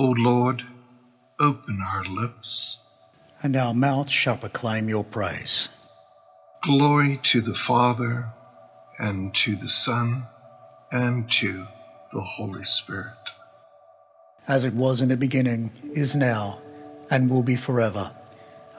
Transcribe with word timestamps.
O 0.00 0.14
Lord, 0.16 0.62
open 1.40 1.80
our 1.82 2.04
lips, 2.04 2.86
and 3.42 3.56
our 3.56 3.74
mouth 3.74 4.08
shall 4.08 4.36
proclaim 4.36 4.88
your 4.88 5.02
praise. 5.02 5.68
Glory 6.62 7.18
to 7.24 7.40
the 7.40 7.54
Father, 7.54 8.32
and 9.00 9.34
to 9.34 9.56
the 9.56 9.68
Son, 9.68 10.22
and 10.92 11.28
to 11.32 11.66
the 12.12 12.20
Holy 12.20 12.62
Spirit. 12.62 13.12
As 14.46 14.62
it 14.62 14.74
was 14.74 15.00
in 15.00 15.08
the 15.08 15.16
beginning, 15.16 15.72
is 15.94 16.14
now, 16.14 16.60
and 17.10 17.28
will 17.28 17.42
be 17.42 17.56
forever. 17.56 18.12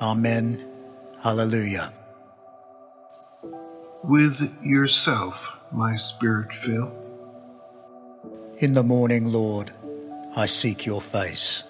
Amen. 0.01 0.65
Hallelujah. 1.21 1.91
With 4.05 4.57
yourself, 4.63 5.61
my 5.73 5.97
spirit 5.97 6.53
fill. 6.53 6.95
In 8.59 8.73
the 8.73 8.83
morning, 8.83 9.25
Lord, 9.33 9.71
I 10.35 10.45
seek 10.45 10.85
your 10.85 11.01
face. 11.01 11.63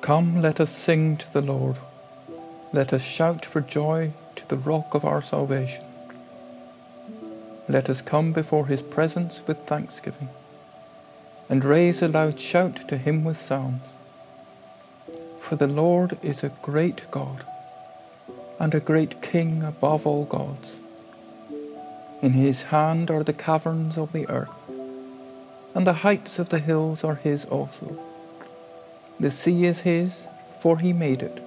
Come, 0.00 0.42
let 0.42 0.60
us 0.60 0.70
sing 0.70 1.16
to 1.16 1.32
the 1.32 1.40
Lord. 1.40 1.78
Let 2.72 2.92
us 2.92 3.02
shout 3.02 3.46
for 3.46 3.60
joy 3.60 4.12
to 4.36 4.48
the 4.48 4.56
rock 4.56 4.94
of 4.94 5.04
our 5.04 5.22
salvation. 5.22 5.84
Let 7.68 7.88
us 7.88 8.02
come 8.02 8.32
before 8.32 8.66
his 8.66 8.82
presence 8.82 9.42
with 9.46 9.58
thanksgiving 9.66 10.28
and 11.48 11.64
raise 11.64 12.02
a 12.02 12.08
loud 12.08 12.38
shout 12.40 12.88
to 12.88 12.98
him 12.98 13.24
with 13.24 13.36
psalms. 13.36 13.94
For 15.38 15.56
the 15.56 15.66
Lord 15.66 16.18
is 16.22 16.42
a 16.42 16.52
great 16.62 17.10
God 17.10 17.44
and 18.58 18.74
a 18.74 18.80
great 18.80 19.22
King 19.22 19.62
above 19.62 20.06
all 20.06 20.24
gods. 20.24 20.80
In 22.22 22.32
his 22.32 22.64
hand 22.64 23.10
are 23.10 23.22
the 23.22 23.32
caverns 23.32 23.98
of 23.98 24.12
the 24.12 24.28
earth, 24.28 24.50
and 25.74 25.86
the 25.86 26.00
heights 26.04 26.38
of 26.38 26.48
the 26.48 26.58
hills 26.58 27.02
are 27.02 27.16
his 27.16 27.44
also. 27.46 27.98
The 29.18 29.30
sea 29.30 29.64
is 29.64 29.80
his, 29.80 30.26
for 30.60 30.78
he 30.78 30.92
made 30.92 31.22
it, 31.22 31.42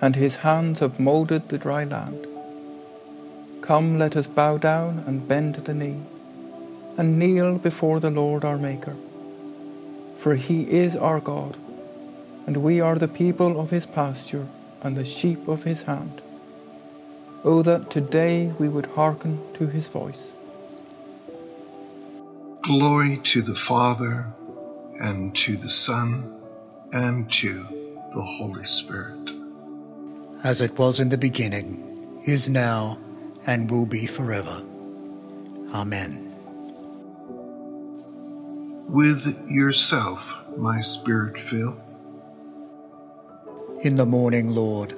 and 0.00 0.16
his 0.16 0.36
hands 0.36 0.80
have 0.80 1.00
moulded 1.00 1.48
the 1.48 1.58
dry 1.58 1.84
land. 1.84 2.26
Come, 3.60 3.98
let 3.98 4.16
us 4.16 4.26
bow 4.26 4.58
down 4.58 5.04
and 5.06 5.26
bend 5.26 5.54
the 5.54 5.74
knee, 5.74 6.00
and 6.98 7.18
kneel 7.18 7.56
before 7.58 8.00
the 8.00 8.10
Lord 8.10 8.44
our 8.44 8.58
Maker. 8.58 8.96
For 10.18 10.34
he 10.34 10.70
is 10.70 10.96
our 10.96 11.20
God, 11.20 11.56
and 12.46 12.58
we 12.58 12.80
are 12.80 12.96
the 12.96 13.08
people 13.08 13.60
of 13.60 13.70
his 13.70 13.86
pasture 13.86 14.46
and 14.82 14.96
the 14.96 15.04
sheep 15.04 15.48
of 15.48 15.64
his 15.64 15.82
hand. 15.84 16.20
Oh, 17.42 17.62
that 17.62 17.90
today 17.90 18.52
we 18.58 18.68
would 18.68 18.86
hearken 18.86 19.40
to 19.54 19.66
his 19.66 19.88
voice. 19.88 20.32
Glory 22.66 23.18
to 23.24 23.42
the 23.42 23.54
Father, 23.54 24.32
and 24.94 25.36
to 25.36 25.54
the 25.54 25.68
Son, 25.68 26.40
and 26.92 27.30
to 27.30 27.52
the 27.52 28.22
Holy 28.22 28.64
Spirit. 28.64 29.30
As 30.42 30.62
it 30.62 30.78
was 30.78 30.98
in 30.98 31.10
the 31.10 31.18
beginning, 31.18 32.22
is 32.24 32.48
now, 32.48 32.96
and 33.46 33.70
will 33.70 33.84
be 33.84 34.06
forever. 34.06 34.62
Amen. 35.74 36.32
With 38.88 39.44
yourself, 39.46 40.46
my 40.56 40.80
spirit 40.80 41.36
fill. 41.36 41.76
In 43.82 43.96
the 43.96 44.06
morning, 44.06 44.48
Lord, 44.48 44.94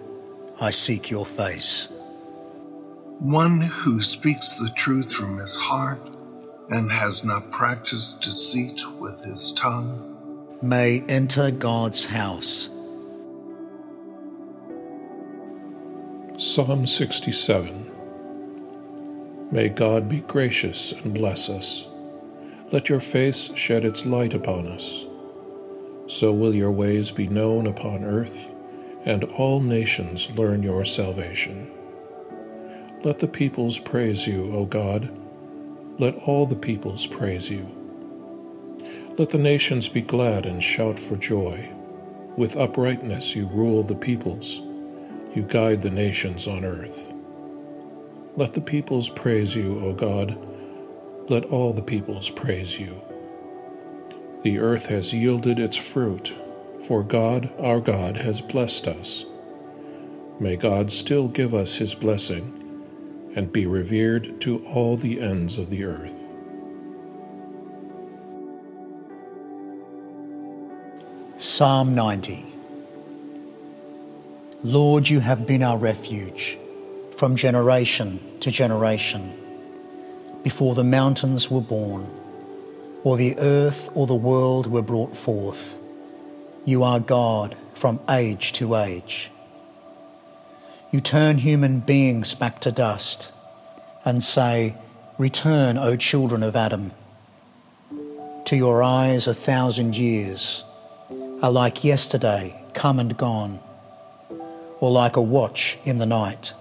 I 0.60 0.70
seek 0.70 1.10
your 1.10 1.26
face. 1.26 1.88
One 3.18 3.60
who 3.60 4.00
speaks 4.00 4.54
the 4.54 4.70
truth 4.76 5.12
from 5.12 5.38
his 5.38 5.56
heart 5.56 6.15
and 6.68 6.90
has 6.90 7.24
not 7.24 7.50
practiced 7.50 8.22
deceit 8.22 8.82
with 8.98 9.22
his 9.24 9.52
tongue 9.52 10.16
may 10.62 11.04
enter 11.08 11.50
God's 11.50 12.06
house. 12.06 12.70
Psalm 16.38 16.86
67 16.86 17.90
May 19.50 19.68
God 19.68 20.08
be 20.08 20.20
gracious 20.20 20.92
and 20.92 21.14
bless 21.14 21.48
us. 21.48 21.86
Let 22.72 22.88
your 22.88 23.00
face 23.00 23.50
shed 23.54 23.84
its 23.84 24.04
light 24.04 24.34
upon 24.34 24.66
us. 24.66 25.04
So 26.08 26.32
will 26.32 26.54
your 26.54 26.72
ways 26.72 27.10
be 27.10 27.28
known 27.28 27.66
upon 27.66 28.04
earth, 28.04 28.54
and 29.04 29.24
all 29.24 29.60
nations 29.60 30.30
learn 30.30 30.62
your 30.62 30.84
salvation. 30.84 31.70
Let 33.04 33.18
the 33.20 33.28
peoples 33.28 33.78
praise 33.78 34.26
you, 34.26 34.52
O 34.54 34.64
God. 34.64 35.08
Let 35.98 36.16
all 36.16 36.44
the 36.44 36.56
peoples 36.56 37.06
praise 37.06 37.48
you. 37.48 37.66
Let 39.16 39.30
the 39.30 39.38
nations 39.38 39.88
be 39.88 40.02
glad 40.02 40.44
and 40.44 40.62
shout 40.62 40.98
for 40.98 41.16
joy. 41.16 41.70
With 42.36 42.58
uprightness 42.58 43.34
you 43.34 43.46
rule 43.46 43.82
the 43.82 43.94
peoples. 43.94 44.60
You 45.34 45.42
guide 45.48 45.80
the 45.80 45.90
nations 45.90 46.46
on 46.46 46.66
earth. 46.66 47.14
Let 48.36 48.52
the 48.52 48.60
peoples 48.60 49.08
praise 49.08 49.56
you, 49.56 49.80
O 49.80 49.94
God. 49.94 50.38
Let 51.30 51.46
all 51.46 51.72
the 51.72 51.80
peoples 51.80 52.28
praise 52.28 52.78
you. 52.78 53.00
The 54.42 54.58
earth 54.58 54.86
has 54.86 55.14
yielded 55.14 55.58
its 55.58 55.76
fruit, 55.76 56.34
for 56.86 57.02
God, 57.02 57.50
our 57.58 57.80
God, 57.80 58.18
has 58.18 58.42
blessed 58.42 58.86
us. 58.86 59.24
May 60.38 60.56
God 60.56 60.92
still 60.92 61.28
give 61.28 61.54
us 61.54 61.76
his 61.76 61.94
blessing 61.94 62.65
and 63.36 63.52
be 63.52 63.66
revered 63.66 64.40
to 64.40 64.64
all 64.66 64.96
the 64.96 65.20
ends 65.20 65.58
of 65.58 65.70
the 65.70 65.84
earth. 65.84 66.24
Psalm 71.38 71.94
90 71.94 72.44
Lord, 74.64 75.08
you 75.08 75.20
have 75.20 75.46
been 75.46 75.62
our 75.62 75.78
refuge 75.78 76.58
from 77.12 77.36
generation 77.36 78.20
to 78.40 78.50
generation. 78.50 79.38
Before 80.42 80.74
the 80.74 80.82
mountains 80.82 81.50
were 81.50 81.60
born, 81.60 82.06
or 83.04 83.16
the 83.16 83.38
earth 83.38 83.90
or 83.94 84.06
the 84.06 84.14
world 84.14 84.66
were 84.66 84.82
brought 84.82 85.14
forth, 85.14 85.78
you 86.64 86.82
are 86.82 86.98
God 86.98 87.54
from 87.74 88.00
age 88.08 88.54
to 88.54 88.76
age. 88.76 89.30
You 90.92 91.00
turn 91.00 91.38
human 91.38 91.80
beings 91.80 92.32
back 92.34 92.60
to 92.60 92.70
dust 92.70 93.32
and 94.04 94.22
say, 94.22 94.76
Return, 95.18 95.76
O 95.78 95.96
children 95.96 96.44
of 96.44 96.54
Adam. 96.54 96.92
To 98.44 98.56
your 98.56 98.84
eyes, 98.84 99.26
a 99.26 99.34
thousand 99.34 99.96
years 99.96 100.62
are 101.42 101.50
like 101.50 101.82
yesterday, 101.82 102.54
come 102.72 103.00
and 103.00 103.16
gone, 103.16 103.58
or 104.78 104.92
like 104.92 105.16
a 105.16 105.22
watch 105.22 105.76
in 105.84 105.98
the 105.98 106.06
night. 106.06 106.52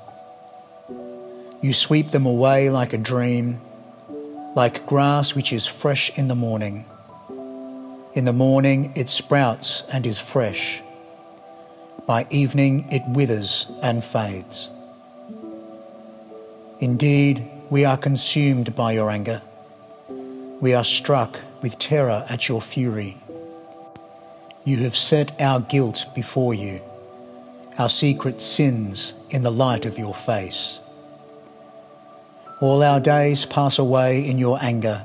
You 1.62 1.72
sweep 1.72 2.10
them 2.10 2.26
away 2.26 2.72
like 2.72 2.94
a 2.94 2.98
dream, 2.98 3.62
like 4.56 4.88
grass 4.88 5.36
which 5.36 5.54
is 5.54 5.68
fresh 5.68 6.18
in 6.18 6.28
the 6.28 6.36
morning. 6.36 6.86
In 8.16 8.26
the 8.26 8.34
morning 8.34 8.92
it 8.96 9.10
sprouts 9.10 9.84
and 9.94 10.06
is 10.08 10.18
fresh. 10.18 10.82
By 12.08 12.28
evening 12.30 12.88
it 12.92 13.02
withers 13.08 13.66
and 13.82 14.04
fades. 14.04 14.70
Indeed, 16.80 17.50
we 17.70 17.84
are 17.84 17.98
consumed 17.98 18.76
by 18.76 18.92
your 18.92 19.10
anger. 19.10 19.42
We 20.62 20.74
are 20.74 20.84
struck 20.84 21.40
with 21.62 21.80
terror 21.80 22.26
at 22.30 22.48
your 22.48 22.62
fury. 22.62 23.18
You 24.66 24.78
have 24.84 24.96
set 24.96 25.40
our 25.42 25.60
guilt 25.60 26.06
before 26.14 26.54
you, 26.54 26.80
our 27.80 27.90
secret 27.90 28.42
sins 28.42 29.14
in 29.32 29.42
the 29.42 29.52
light 29.52 29.86
of 29.86 29.98
your 29.98 30.14
face. 30.14 30.80
All 32.62 32.84
our 32.84 33.00
days 33.00 33.46
pass 33.46 33.80
away 33.80 34.28
in 34.28 34.38
your 34.38 34.60
anger. 34.62 35.04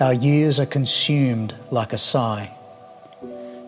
Our 0.00 0.14
years 0.14 0.60
are 0.60 0.66
consumed 0.66 1.54
like 1.70 1.92
a 1.92 1.98
sigh. 1.98 2.57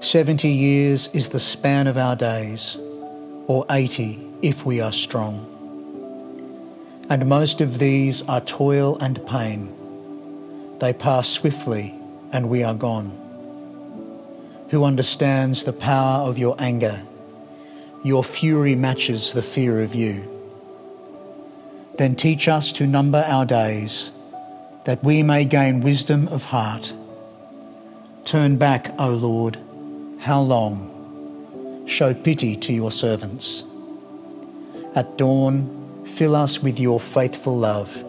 Seventy 0.02 0.48
years 0.48 1.08
is 1.12 1.28
the 1.28 1.38
span 1.38 1.86
of 1.86 1.98
our 1.98 2.16
days, 2.16 2.78
or 3.46 3.66
eighty 3.68 4.18
if 4.40 4.64
we 4.64 4.80
are 4.80 4.92
strong. 4.92 5.44
And 7.10 7.28
most 7.28 7.60
of 7.60 7.78
these 7.78 8.26
are 8.26 8.40
toil 8.40 8.96
and 8.98 9.24
pain. 9.26 9.74
They 10.78 10.94
pass 10.94 11.28
swiftly, 11.28 11.94
and 12.32 12.48
we 12.48 12.62
are 12.62 12.74
gone 12.74 13.12
who 14.70 14.84
understands 14.84 15.64
the 15.64 15.72
power 15.72 16.26
of 16.26 16.38
your 16.38 16.56
anger. 16.58 17.02
Your 18.02 18.24
fury 18.24 18.74
matches 18.74 19.34
the 19.34 19.42
fear 19.42 19.82
of 19.82 19.94
you. 19.94 20.22
Then 21.98 22.14
teach 22.14 22.48
us 22.48 22.72
to 22.72 22.86
number 22.86 23.22
our 23.26 23.44
days, 23.44 24.12
that 24.84 25.04
we 25.04 25.22
may 25.22 25.44
gain 25.44 25.80
wisdom 25.80 26.26
of 26.28 26.44
heart. 26.44 26.94
Turn 28.24 28.56
back, 28.56 28.94
O 28.98 29.10
Lord, 29.10 29.58
how 30.20 30.40
long? 30.40 31.86
Show 31.86 32.14
pity 32.14 32.56
to 32.56 32.72
your 32.72 32.90
servants. 32.90 33.64
At 34.94 35.18
dawn, 35.18 36.04
fill 36.06 36.36
us 36.36 36.62
with 36.62 36.78
your 36.78 37.00
faithful 37.00 37.56
love. 37.56 38.04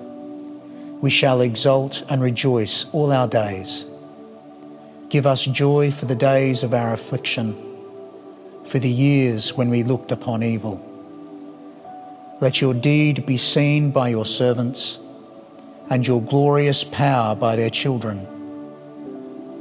We 1.02 1.10
shall 1.10 1.42
exult 1.42 2.04
and 2.10 2.22
rejoice 2.22 2.86
all 2.94 3.12
our 3.12 3.28
days 3.28 3.86
Give 5.12 5.28
us 5.28 5.44
joy 5.44 5.92
for 5.92 6.06
the 6.06 6.16
days 6.16 6.64
of 6.64 6.74
our 6.74 6.94
affliction, 6.94 7.62
for 8.64 8.80
the 8.80 8.90
years 8.90 9.54
when 9.54 9.70
we 9.70 9.84
looked 9.84 10.14
upon 10.14 10.42
evil. 10.42 10.80
Let 12.40 12.62
your 12.62 12.74
deed 12.74 13.26
be 13.26 13.36
seen 13.36 13.92
by 13.92 14.08
your 14.08 14.26
servants, 14.26 15.00
and 15.90 16.08
your 16.08 16.22
glorious 16.22 16.86
power 16.86 17.36
by 17.36 17.58
their 17.58 17.70
children. 17.70 18.26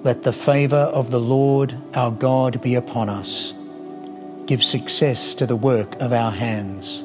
Let 0.02 0.23
the 0.23 0.32
favour 0.32 0.76
of 0.76 1.11
the 1.11 1.20
Lord 1.20 1.75
our 1.93 2.11
God 2.11 2.62
be 2.62 2.75
upon 2.75 3.11
us. 3.11 3.52
Give 4.47 4.64
success 4.64 5.35
to 5.35 5.44
the 5.44 5.56
work 5.56 6.00
of 6.00 6.14
our 6.14 6.31
hands. 6.31 7.05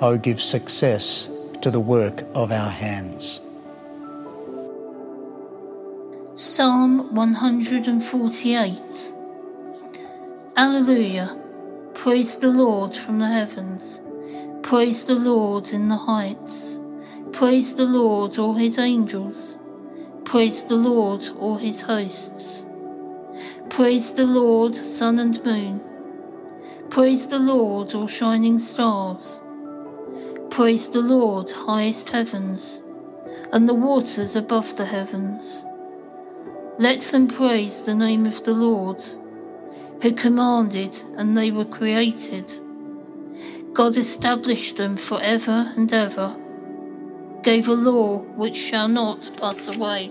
O 0.00 0.16
give 0.16 0.40
success 0.40 1.28
to 1.62 1.70
the 1.72 1.80
work 1.80 2.24
of 2.32 2.52
our 2.52 2.70
hands. 2.70 3.40
Psalm 6.34 7.12
148 7.12 9.14
Alleluia! 10.56 11.36
Praise 11.94 12.36
the 12.36 12.52
Lord 12.52 12.94
from 12.94 13.18
the 13.18 13.26
heavens. 13.26 14.00
Praise 14.62 15.04
the 15.04 15.16
Lord 15.16 15.72
in 15.72 15.88
the 15.88 15.96
heights. 15.96 16.78
Praise 17.32 17.74
the 17.74 17.84
Lord, 17.84 18.38
all 18.38 18.54
his 18.54 18.78
angels. 18.78 19.58
Praise 20.32 20.64
the 20.64 20.76
Lord, 20.76 21.22
all 21.38 21.58
his 21.58 21.82
hosts. 21.82 22.66
Praise 23.68 24.14
the 24.14 24.24
Lord, 24.24 24.74
sun 24.74 25.18
and 25.18 25.44
moon. 25.44 25.78
Praise 26.88 27.26
the 27.26 27.38
Lord, 27.38 27.92
all 27.92 28.06
shining 28.06 28.58
stars. 28.58 29.42
Praise 30.48 30.88
the 30.88 31.02
Lord, 31.02 31.50
highest 31.50 32.08
heavens, 32.08 32.82
and 33.52 33.68
the 33.68 33.74
waters 33.74 34.34
above 34.34 34.74
the 34.78 34.86
heavens. 34.86 35.66
Let 36.78 37.00
them 37.00 37.28
praise 37.28 37.82
the 37.82 37.94
name 37.94 38.24
of 38.24 38.42
the 38.42 38.54
Lord, 38.54 39.02
who 40.00 40.12
commanded 40.12 40.96
and 41.18 41.36
they 41.36 41.50
were 41.50 41.66
created. 41.66 42.50
God 43.74 43.98
established 43.98 44.78
them 44.78 44.96
for 44.96 45.20
ever 45.20 45.74
and 45.76 45.92
ever, 45.92 46.34
gave 47.42 47.68
a 47.68 47.74
law 47.74 48.20
which 48.20 48.56
shall 48.56 48.88
not 48.88 49.28
pass 49.38 49.76
away. 49.76 50.10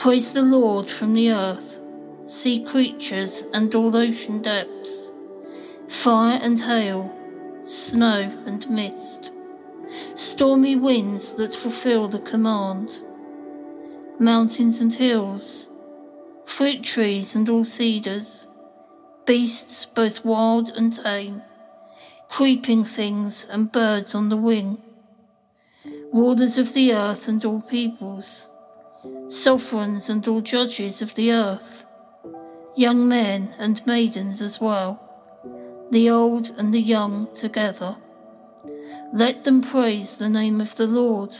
Praise 0.00 0.32
the 0.32 0.40
Lord 0.40 0.90
from 0.90 1.12
the 1.12 1.30
earth, 1.30 1.78
sea 2.24 2.64
creatures 2.64 3.44
and 3.52 3.74
all 3.74 3.94
ocean 3.94 4.40
depths, 4.40 5.12
fire 5.88 6.40
and 6.42 6.58
hail, 6.58 7.14
snow 7.64 8.32
and 8.46 8.70
mist, 8.70 9.30
stormy 10.14 10.74
winds 10.74 11.34
that 11.34 11.54
fulfill 11.54 12.08
the 12.08 12.18
command 12.20 13.04
mountains 14.18 14.80
and 14.80 14.90
hills, 14.90 15.68
fruit 16.46 16.82
trees 16.82 17.36
and 17.36 17.50
all 17.50 17.64
cedars, 17.64 18.48
beasts 19.26 19.84
both 19.84 20.24
wild 20.24 20.70
and 20.78 20.96
tame, 20.96 21.42
creeping 22.30 22.84
things 22.84 23.46
and 23.50 23.70
birds 23.70 24.14
on 24.14 24.30
the 24.30 24.36
wing, 24.38 24.78
rulers 26.14 26.56
of 26.56 26.72
the 26.72 26.94
earth 26.94 27.28
and 27.28 27.44
all 27.44 27.60
peoples, 27.60 28.49
sovereigns 29.28 30.10
and 30.10 30.26
all 30.28 30.40
judges 30.40 31.02
of 31.02 31.14
the 31.14 31.32
earth, 31.32 31.86
young 32.76 33.08
men 33.08 33.54
and 33.58 33.86
maidens 33.86 34.42
as 34.42 34.60
well, 34.60 35.00
the 35.90 36.10
old 36.10 36.50
and 36.58 36.72
the 36.72 36.80
young 36.80 37.26
together. 37.32 37.96
Let 39.12 39.44
them 39.44 39.60
praise 39.60 40.16
the 40.16 40.28
name 40.28 40.60
of 40.60 40.76
the 40.76 40.86
Lord 40.86 41.32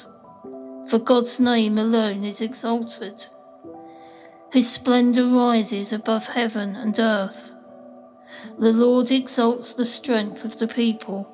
for 0.90 0.98
God's 0.98 1.38
name 1.38 1.78
alone 1.78 2.24
is 2.24 2.40
exalted, 2.40 3.24
whose 4.52 4.68
splendour 4.68 5.24
rises 5.24 5.92
above 5.92 6.26
heaven 6.26 6.74
and 6.74 6.98
earth. 6.98 7.54
The 8.58 8.72
Lord 8.72 9.12
exalts 9.12 9.74
the 9.74 9.86
strength 9.86 10.44
of 10.44 10.58
the 10.58 10.66
people, 10.66 11.30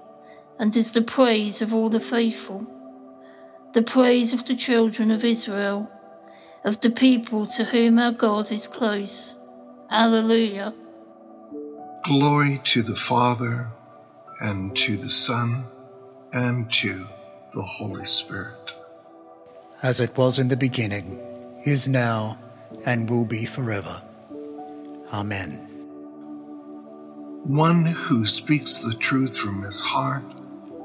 and 0.58 0.76
is 0.76 0.92
the 0.92 1.00
praise 1.00 1.62
of 1.62 1.74
all 1.74 1.88
the 1.88 2.00
faithful, 2.00 2.66
the 3.72 3.80
praise 3.80 4.34
of 4.34 4.44
the 4.44 4.54
children 4.56 5.10
of 5.10 5.24
Israel, 5.24 5.90
of 6.66 6.78
the 6.80 6.90
people 6.90 7.46
to 7.46 7.64
whom 7.64 7.98
our 7.98 8.12
God 8.12 8.52
is 8.52 8.68
close. 8.68 9.38
Alleluia. 9.90 10.74
Glory 12.02 12.60
to 12.64 12.82
the 12.82 12.96
Father, 12.96 13.68
and 14.42 14.76
to 14.76 14.96
the 14.96 15.08
Son, 15.08 15.64
and 16.34 16.70
to 16.70 17.06
the 17.54 17.62
Holy 17.62 18.04
Spirit 18.04 18.66
as 19.82 20.00
it 20.00 20.16
was 20.16 20.38
in 20.38 20.48
the 20.48 20.56
beginning, 20.56 21.18
is 21.64 21.86
now, 21.86 22.38
and 22.84 23.08
will 23.08 23.24
be 23.24 23.44
forever. 23.44 24.02
Amen. 25.12 25.50
One 27.44 27.84
who 27.84 28.26
speaks 28.26 28.80
the 28.80 28.96
truth 28.98 29.38
from 29.38 29.62
his 29.62 29.80
heart 29.80 30.24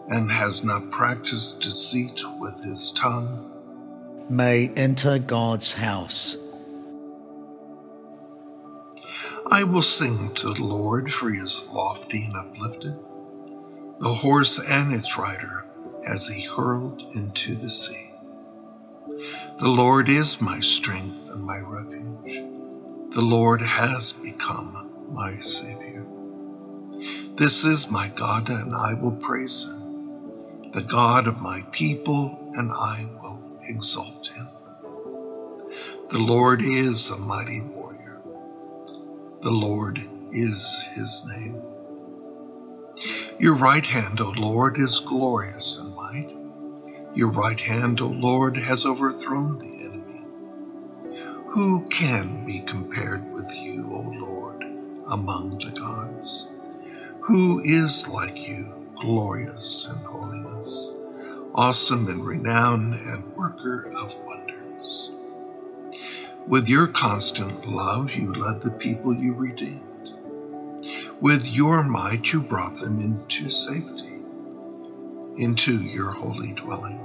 and 0.10 0.30
has 0.30 0.64
not 0.64 0.92
practiced 0.92 1.62
deceit 1.62 2.22
with 2.40 2.64
his 2.64 2.92
tongue 2.92 3.51
may 4.32 4.70
enter 4.70 5.20
God's 5.20 5.74
house. 5.74 6.38
I 9.52 9.66
will 9.66 9.82
sing 9.82 10.34
to 10.36 10.54
the 10.54 10.64
Lord 10.64 11.12
for 11.12 11.30
he 11.30 11.38
is 11.38 11.70
lofty 11.74 12.24
and 12.24 12.38
uplifted. 12.38 12.98
The 14.00 14.14
horse 14.14 14.60
and 14.60 14.94
its 14.96 15.18
rider 15.18 15.66
has 16.06 16.28
he 16.28 16.44
hurled 16.48 17.02
into 17.16 17.56
the 17.56 17.70
sea. 17.70 18.12
The 19.58 19.68
Lord 19.68 20.08
is 20.08 20.42
my 20.42 20.62
strength 20.62 21.30
and 21.32 21.44
my 21.44 21.60
refuge. 21.60 22.42
The 23.14 23.22
Lord 23.22 23.62
has 23.62 24.14
become 24.14 25.10
my 25.10 25.38
Savior. 25.40 26.06
This 27.36 27.66
is 27.66 27.92
my 27.92 28.10
God, 28.16 28.50
and 28.50 28.74
I 28.74 28.94
will 29.02 29.12
praise 29.12 29.66
him, 29.66 30.72
the 30.72 30.84
God 30.84 31.28
of 31.28 31.42
my 31.42 31.64
people, 31.72 32.38
and 32.56 32.72
I 32.72 33.06
will 33.22 33.41
exalt 33.64 34.28
him. 34.28 34.48
The 36.10 36.20
Lord 36.20 36.62
is 36.62 37.10
a 37.10 37.18
mighty 37.18 37.62
warrior. 37.62 38.22
The 39.42 39.52
Lord 39.52 39.98
is 40.32 40.88
his 40.94 41.26
name. 41.26 41.62
Your 43.40 43.56
right 43.56 43.86
hand, 43.86 44.20
O 44.22 44.34
Lord, 44.38 44.78
is 44.78 45.00
glorious 45.00 45.80
in 45.80 45.96
might. 45.96 46.36
Your 47.16 47.32
right 47.32 47.60
hand, 47.60 48.02
O 48.02 48.08
Lord, 48.08 48.58
has 48.58 48.86
overthrown 48.86 49.58
the 49.58 49.86
enemy. 49.86 50.22
Who 51.52 51.88
can 51.90 52.46
be 52.46 52.60
compared 52.60 53.32
with 53.32 53.56
you, 53.56 53.90
O 53.94 54.02
Lord, 54.18 54.64
among 55.12 55.58
the 55.58 55.72
gods? 55.78 56.48
Who 57.22 57.62
is 57.64 58.08
like 58.08 58.48
you, 58.48 58.90
glorious 58.96 59.90
in 59.90 59.96
holiness, 60.06 60.92
awesome 61.56 62.08
in 62.10 62.24
renown, 62.24 62.94
and 62.94 63.36
worker 63.36 63.92
of 63.98 64.16
wonders? 64.26 65.12
With 66.48 66.70
your 66.70 66.88
constant 66.88 67.66
love, 67.68 68.14
you 68.14 68.34
led 68.34 68.62
the 68.62 68.72
people 68.72 69.14
you 69.14 69.34
redeemed. 69.34 69.82
With 71.22 71.50
your 71.56 71.84
might, 71.84 72.32
you 72.34 72.42
brought 72.42 72.76
them 72.78 73.00
into 73.00 73.50
safety 73.50 74.12
into 75.38 75.78
your 75.78 76.12
holy 76.12 76.54
dwelling. 76.54 77.00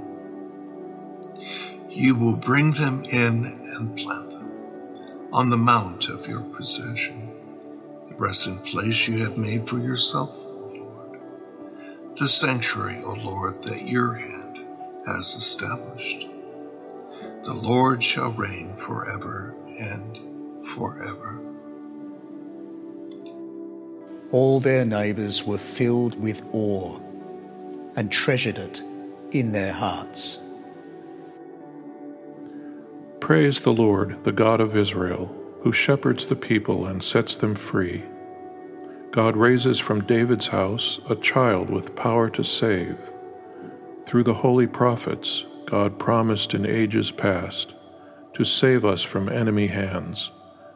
You 1.89 2.15
will 2.15 2.35
bring 2.35 2.71
them 2.71 3.03
in 3.03 3.45
and 3.73 3.97
plant 3.97 4.31
them 4.31 4.51
on 5.33 5.49
the 5.49 5.57
mount 5.57 6.09
of 6.09 6.27
your 6.27 6.43
possession, 6.43 7.31
the 8.07 8.15
resting 8.15 8.57
place 8.59 9.07
you 9.07 9.23
have 9.23 9.37
made 9.37 9.67
for 9.67 9.79
yourself, 9.79 10.29
O 10.35 10.71
Lord, 10.75 11.19
the 12.15 12.27
sanctuary, 12.27 13.01
O 13.03 13.13
Lord, 13.13 13.63
that 13.63 13.81
your 13.81 14.13
hand 14.13 14.36
has 15.07 15.35
established. 15.35 16.29
The 17.43 17.53
Lord 17.53 18.03
shall 18.03 18.33
reign 18.33 18.75
forever 18.75 19.55
and 19.79 20.67
forever. 20.67 21.39
All 24.31 24.59
their 24.59 24.83
neighbours 24.83 25.45
were 25.45 25.57
filled 25.57 26.19
with 26.21 26.43
awe 26.53 26.99
and 27.95 28.11
treasured 28.11 28.57
it 28.57 28.81
in 29.31 29.53
their 29.53 29.71
hearts. 29.71 30.39
Praise 33.21 33.61
the 33.61 33.71
Lord, 33.71 34.23
the 34.23 34.31
God 34.33 34.59
of 34.59 34.75
Israel, 34.75 35.33
who 35.61 35.71
shepherds 35.71 36.25
the 36.25 36.35
people 36.35 36.87
and 36.87 37.01
sets 37.01 37.37
them 37.37 37.55
free. 37.55 38.03
God 39.11 39.37
raises 39.37 39.79
from 39.79 40.05
David's 40.05 40.47
house 40.47 40.99
a 41.09 41.15
child 41.15 41.69
with 41.69 41.95
power 41.95 42.29
to 42.31 42.43
save. 42.43 42.97
Through 44.07 44.23
the 44.23 44.35
holy 44.35 44.67
prophets, 44.67 45.43
God 45.65 45.99
promised 45.99 46.53
in 46.53 46.65
ages 46.65 47.11
past 47.11 47.73
to 48.35 48.45
save 48.45 48.85
us 48.85 49.03
from 49.03 49.27
enemy 49.27 49.67
hands, 49.67 50.31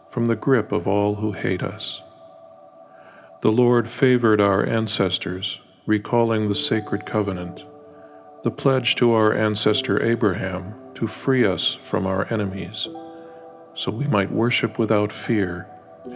from 0.09 0.25
the 0.25 0.35
grip 0.35 0.73
of 0.73 0.85
all 0.85 1.15
who 1.15 1.31
hate 1.31 1.63
us. 1.63 2.01
The 3.39 3.51
Lord 3.53 3.89
favored 3.89 4.41
our 4.41 4.65
ancestors 4.65 5.61
recalling 5.85 6.49
the 6.49 6.55
sacred 6.55 7.05
covenant, 7.05 7.63
the 8.43 8.51
pledge 8.51 8.95
to 8.95 9.13
our 9.13 9.33
ancestor 9.33 10.03
Abraham 10.03 10.73
to 10.95 11.07
free 11.07 11.45
us 11.45 11.77
from 11.83 12.05
our 12.05 12.27
enemies, 12.33 12.89
so 13.75 13.91
we 13.91 14.07
might 14.07 14.29
worship 14.29 14.77
without 14.77 15.13
fear 15.13 15.67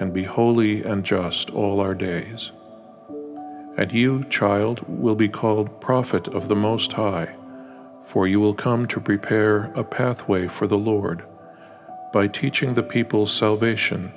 and 0.01 0.13
be 0.13 0.25
holy 0.25 0.83
and 0.83 1.05
just 1.05 1.49
all 1.51 1.79
our 1.79 1.95
days. 1.95 2.51
And 3.77 3.91
you, 3.91 4.23
child, 4.25 4.85
will 4.87 5.15
be 5.15 5.27
called 5.27 5.81
prophet 5.81 6.27
of 6.29 6.47
the 6.47 6.55
Most 6.55 6.93
High, 6.93 7.35
for 8.05 8.27
you 8.27 8.39
will 8.39 8.53
come 8.53 8.87
to 8.87 8.99
prepare 8.99 9.71
a 9.75 9.83
pathway 9.83 10.47
for 10.47 10.67
the 10.67 10.77
Lord 10.77 11.23
by 12.13 12.27
teaching 12.27 12.73
the 12.73 12.83
people 12.83 13.27
salvation 13.27 14.11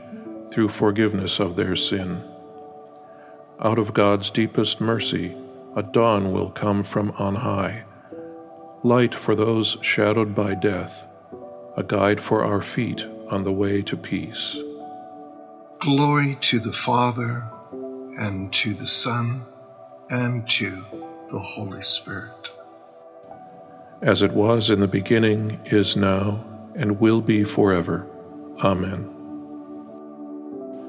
through 0.52 0.68
forgiveness 0.68 1.40
of 1.40 1.56
their 1.56 1.74
sin. 1.74 2.22
Out 3.60 3.78
of 3.78 3.92
God's 3.92 4.30
deepest 4.30 4.80
mercy, 4.80 5.36
a 5.74 5.82
dawn 5.82 6.32
will 6.32 6.50
come 6.50 6.84
from 6.84 7.10
on 7.18 7.34
high, 7.34 7.82
light 8.84 9.14
for 9.14 9.34
those 9.34 9.76
shadowed 9.80 10.34
by 10.34 10.54
death, 10.54 11.04
a 11.76 11.82
guide 11.82 12.20
for 12.20 12.44
our 12.44 12.62
feet 12.62 13.04
on 13.28 13.42
the 13.42 13.52
way 13.52 13.82
to 13.82 13.96
peace. 13.96 14.56
Glory 15.80 16.36
to 16.40 16.60
the 16.60 16.72
Father, 16.72 17.50
and 18.18 18.52
to 18.52 18.74
the 18.74 18.86
Son, 18.86 19.42
and 20.10 20.46
to 20.48 20.70
the 21.30 21.38
Holy 21.38 21.82
Spirit. 21.82 22.50
As 24.02 24.22
it 24.22 24.32
was 24.32 24.70
in 24.70 24.80
the 24.80 24.88
beginning, 24.88 25.58
is 25.66 25.96
now, 25.96 26.44
and 26.74 27.00
will 27.00 27.20
be 27.20 27.44
forever. 27.44 28.06
Amen. 28.62 29.14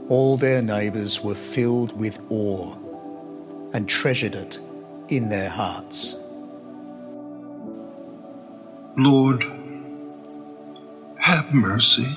All 0.09 0.37
their 0.37 0.61
neighbours 0.61 1.21
were 1.21 1.35
filled 1.35 1.97
with 1.97 2.19
awe 2.31 2.75
and 3.73 3.87
treasured 3.87 4.33
it 4.33 4.57
in 5.07 5.29
their 5.29 5.49
hearts. 5.49 6.15
Lord, 8.97 9.43
have 11.19 11.53
mercy. 11.53 12.07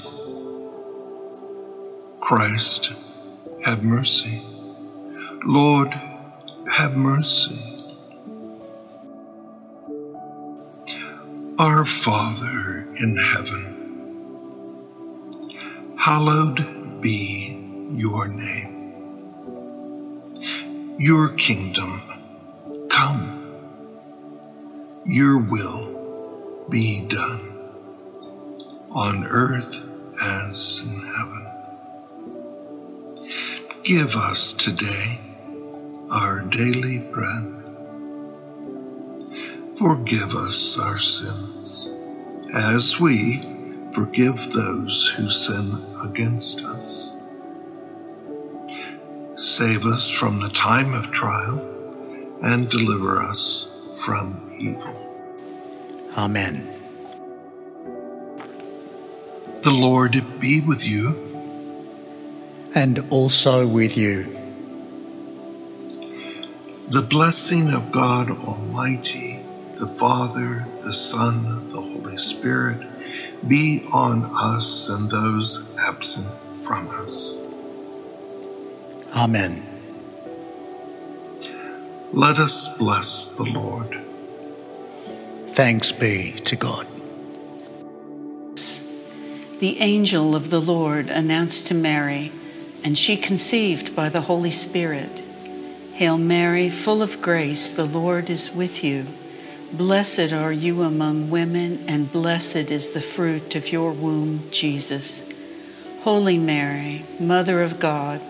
Christ, 2.21 2.95
have 3.65 3.85
mercy. 3.85 4.43
Lord, 5.45 5.93
have 6.73 6.95
mercy. 6.95 7.59
Our 11.59 11.85
Father 11.85 12.87
in 13.01 13.17
heaven, 13.17 13.97
hallowed 15.99 17.01
be 17.01 17.59
your 17.91 18.29
name. 18.29 18.87
Your 20.99 21.35
kingdom 21.35 22.01
come. 22.89 23.51
Your 25.05 25.41
will 25.51 26.67
be 26.71 27.03
done 27.09 27.69
on 28.93 29.25
earth 29.29 29.85
as 30.23 30.85
in 30.87 31.01
heaven. 31.05 31.63
Give 33.83 34.15
us 34.15 34.53
today 34.53 35.32
our 36.13 36.45
daily 36.51 36.99
bread. 37.11 37.53
Forgive 39.79 40.35
us 40.37 40.79
our 40.79 40.99
sins 40.99 41.89
as 42.55 43.01
we 43.01 43.41
forgive 43.95 44.37
those 44.53 45.09
who 45.17 45.29
sin 45.29 45.73
against 46.05 46.65
us. 46.65 47.17
Save 49.35 49.87
us 49.87 50.11
from 50.11 50.39
the 50.41 50.51
time 50.53 50.93
of 50.93 51.11
trial 51.13 51.59
and 52.43 52.69
deliver 52.69 53.19
us 53.19 53.99
from 54.05 54.51
evil. 54.61 54.99
Amen. 56.19 56.69
The 59.63 59.73
Lord 59.73 60.13
be 60.41 60.61
with 60.67 60.87
you. 60.87 61.15
And 62.75 62.99
also 63.11 63.67
with 63.67 63.97
you. 63.97 64.42
The 66.93 67.01
blessing 67.01 67.73
of 67.73 67.91
God 67.91 68.29
Almighty, 68.29 69.41
the 69.81 69.87
Father, 69.97 70.67
the 70.83 70.93
Son, 70.93 71.71
the 71.71 71.81
Holy 71.81 72.19
Spirit, 72.19 72.87
be 73.49 73.89
on 73.91 74.31
us 74.35 74.91
and 74.91 75.11
those 75.11 75.75
absent 75.79 76.31
from 76.63 76.91
us. 76.91 77.43
Amen. 79.17 79.65
Let 82.13 82.39
us 82.39 82.69
bless 82.77 83.37
the 83.37 83.51
Lord. 83.59 83.99
Thanks 85.47 85.93
be 85.93 86.33
to 86.45 86.57
God. 86.57 86.87
The 89.61 89.81
angel 89.81 90.37
of 90.37 90.51
the 90.51 90.61
Lord 90.61 91.09
announced 91.09 91.69
to 91.69 91.75
Mary, 91.75 92.33
and 92.85 92.99
she 92.99 93.17
conceived 93.17 93.97
by 93.97 94.11
the 94.11 94.21
Holy 94.21 94.51
Spirit. 94.51 95.23
Hail 95.95 96.17
Mary, 96.17 96.71
full 96.71 97.03
of 97.03 97.21
grace, 97.21 97.71
the 97.71 97.85
Lord 97.85 98.31
is 98.31 98.55
with 98.55 98.83
you. 98.83 99.07
Blessed 99.73 100.33
are 100.33 100.53
you 100.53 100.83
among 100.83 101.31
women, 101.31 101.85
and 101.87 102.11
blessed 102.11 102.71
is 102.71 102.93
the 102.93 103.01
fruit 103.01 103.55
of 103.55 103.71
your 103.71 103.93
womb, 103.93 104.51
Jesus. 104.51 105.31
Holy 106.03 106.39
Mary, 106.39 107.05
Mother 107.21 107.63
of 107.63 107.79
God, 107.79 108.21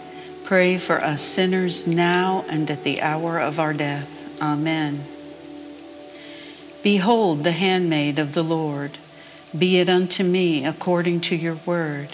pray 0.44 0.76
for 0.76 1.02
us 1.02 1.22
sinners 1.22 1.86
now 1.86 2.44
and 2.48 2.68
at 2.68 2.82
the 2.82 3.00
hour 3.00 3.38
of 3.38 3.60
our 3.60 3.72
death. 3.72 4.40
Amen. 4.42 5.04
Behold 6.82 7.44
the 7.44 7.52
handmaid 7.52 8.18
of 8.18 8.34
the 8.34 8.42
Lord. 8.42 8.98
Be 9.56 9.78
it 9.78 9.88
unto 9.88 10.24
me 10.24 10.66
according 10.66 11.20
to 11.22 11.36
your 11.36 11.58
word. 11.64 12.08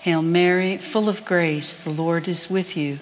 Hail 0.00 0.20
Mary, 0.20 0.76
full 0.76 1.08
of 1.08 1.24
grace, 1.24 1.82
the 1.82 1.90
Lord 1.90 2.28
is 2.28 2.50
with 2.50 2.76
you. 2.76 2.98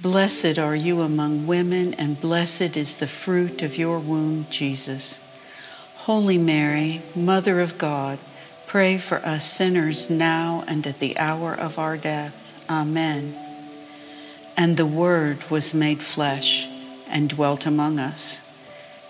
Blessed 0.00 0.58
are 0.58 0.74
you 0.74 1.02
among 1.02 1.46
women, 1.46 1.94
and 1.94 2.20
blessed 2.20 2.76
is 2.76 2.96
the 2.96 3.06
fruit 3.06 3.62
of 3.62 3.78
your 3.78 4.00
womb, 4.00 4.46
Jesus. 4.50 5.20
Holy 5.98 6.36
Mary, 6.36 7.00
Mother 7.14 7.60
of 7.60 7.78
God, 7.78 8.18
pray 8.66 8.98
for 8.98 9.18
us 9.18 9.50
sinners 9.50 10.10
now 10.10 10.64
and 10.66 10.84
at 10.86 10.98
the 10.98 11.16
hour 11.16 11.54
of 11.54 11.78
our 11.78 11.96
death. 11.96 12.34
Amen. 12.68 13.34
And 14.56 14.76
the 14.76 14.84
Word 14.84 15.48
was 15.48 15.72
made 15.72 16.02
flesh 16.02 16.66
and 17.08 17.28
dwelt 17.28 17.64
among 17.64 18.00
us. 18.00 18.42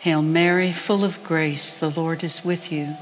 Hail 0.01 0.21
Mary, 0.21 0.71
full 0.71 1.03
of 1.03 1.25
grace, 1.25 1.73
the 1.73 1.91
Lord 1.91 2.23
is 2.23 2.45
with 2.45 2.71
you. 2.71 2.95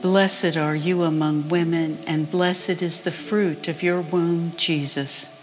Blessed 0.00 0.58
are 0.58 0.76
you 0.76 1.02
among 1.04 1.48
women, 1.48 1.98
and 2.06 2.30
blessed 2.30 2.82
is 2.82 3.02
the 3.02 3.10
fruit 3.10 3.66
of 3.66 3.82
your 3.82 4.02
womb, 4.02 4.52
Jesus. 4.56 5.33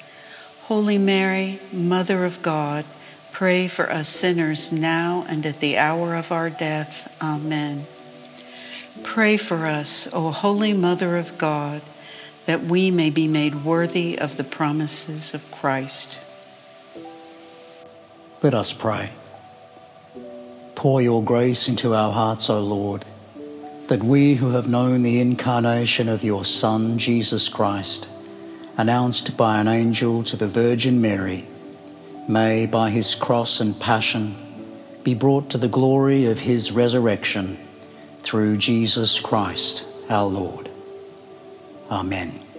Holy 0.72 0.98
Mary, 0.98 1.60
Mother 1.74 2.24
of 2.24 2.42
God, 2.42 2.86
pray 3.34 3.68
for 3.68 3.92
us 3.92 4.08
sinners 4.08 4.72
now 4.72 5.26
and 5.28 5.46
at 5.46 5.60
the 5.60 5.78
hour 5.78 6.16
of 6.16 6.32
our 6.32 6.50
death. 6.50 7.14
Amen. 7.22 7.86
Pray 9.04 9.36
for 9.36 9.66
us, 9.66 10.08
O 10.14 10.32
Holy 10.32 10.72
Mother 10.72 11.18
of 11.18 11.38
God, 11.38 11.82
that 12.46 12.64
we 12.64 12.90
may 12.90 13.10
be 13.10 13.28
made 13.28 13.66
worthy 13.66 14.18
of 14.18 14.38
the 14.38 14.46
promises 14.46 15.34
of 15.34 15.52
Christ. 15.52 16.18
Let 18.42 18.54
us 18.54 18.72
pray. 18.72 19.10
Pour 20.76 21.02
your 21.02 21.22
grace 21.22 21.68
into 21.68 21.94
our 21.94 22.14
hearts, 22.14 22.50
O 22.50 22.62
Lord 22.62 23.04
that 23.88 24.04
we 24.04 24.36
who 24.36 24.52
have 24.52 24.70
known 24.70 25.02
the 25.02 25.20
incarnation 25.20 26.08
of 26.08 26.24
your 26.24 26.46
Son, 26.46 26.98
Jesus 26.98 27.50
Christ, 27.50 28.08
announced 28.78 29.36
by 29.38 29.60
an 29.60 29.68
angel 29.68 30.24
to 30.24 30.36
the 30.36 30.48
Virgin 30.48 31.02
Mary, 31.02 31.46
may 32.28 32.66
by 32.66 32.90
his 32.90 33.16
cross 33.16 33.60
and 33.60 33.80
passion 33.80 34.36
be 35.04 35.14
brought 35.14 35.50
to 35.50 35.58
the 35.58 35.68
glory 35.68 36.26
of 36.26 36.40
his 36.40 36.72
resurrection 36.72 37.58
through 38.20 38.58
Jesus 38.58 39.20
Christ 39.20 39.86
our 40.10 40.28
Lord. 40.28 40.70
Amen. 41.90 42.51